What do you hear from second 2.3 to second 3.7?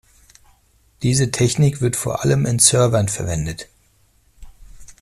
in Servern verwendet.